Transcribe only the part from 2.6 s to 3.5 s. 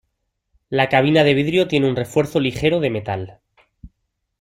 de metal.